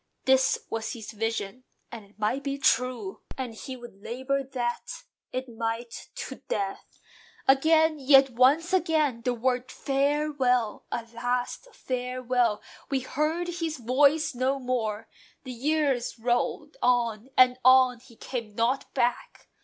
This 0.25 0.57
was 0.71 0.93
his 0.93 1.11
vision; 1.11 1.63
and 1.91 2.03
it 2.03 2.17
might 2.17 2.43
be 2.43 2.57
true; 2.57 3.21
And 3.37 3.53
he 3.53 3.77
would 3.77 4.01
labour 4.01 4.41
that 4.43 5.03
it 5.31 5.47
might, 5.47 6.09
to 6.15 6.37
death! 6.47 6.99
Again, 7.47 7.99
yet 7.99 8.31
once 8.31 8.73
again, 8.73 9.21
the 9.21 9.35
word, 9.35 9.69
"Farewell!" 9.71 10.87
A 10.91 11.07
last 11.13 11.67
farewell: 11.75 12.63
we 12.89 13.01
heard 13.01 13.47
his 13.59 13.77
voice 13.77 14.33
no 14.33 14.57
more. 14.57 15.07
The 15.43 15.51
years 15.53 16.17
rolled 16.17 16.77
on, 16.81 17.29
and 17.37 17.59
on: 17.63 17.99
he 17.99 18.15
came 18.15 18.55
not 18.55 18.91
back. 18.95 19.49